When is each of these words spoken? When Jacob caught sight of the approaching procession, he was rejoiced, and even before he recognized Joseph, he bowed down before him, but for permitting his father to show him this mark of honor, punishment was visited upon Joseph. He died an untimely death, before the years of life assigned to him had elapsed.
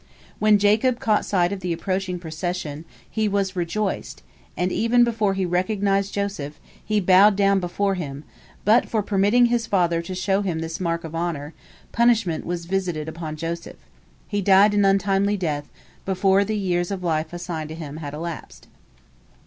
When 0.39 0.57
Jacob 0.57 0.99
caught 0.99 1.25
sight 1.25 1.53
of 1.53 1.59
the 1.59 1.71
approaching 1.71 2.17
procession, 2.17 2.85
he 3.07 3.27
was 3.27 3.55
rejoiced, 3.55 4.23
and 4.57 4.71
even 4.71 5.03
before 5.03 5.35
he 5.35 5.45
recognized 5.45 6.15
Joseph, 6.15 6.59
he 6.83 6.99
bowed 6.99 7.35
down 7.35 7.59
before 7.59 7.93
him, 7.93 8.23
but 8.65 8.89
for 8.89 9.03
permitting 9.03 9.45
his 9.45 9.67
father 9.67 10.01
to 10.01 10.15
show 10.15 10.41
him 10.41 10.57
this 10.57 10.79
mark 10.79 11.03
of 11.03 11.13
honor, 11.13 11.53
punishment 11.91 12.47
was 12.47 12.65
visited 12.65 13.07
upon 13.07 13.35
Joseph. 13.35 13.77
He 14.27 14.41
died 14.41 14.73
an 14.73 14.85
untimely 14.85 15.37
death, 15.37 15.69
before 16.03 16.43
the 16.43 16.57
years 16.57 16.89
of 16.89 17.03
life 17.03 17.31
assigned 17.31 17.69
to 17.69 17.75
him 17.75 17.97
had 17.97 18.15
elapsed. 18.15 18.67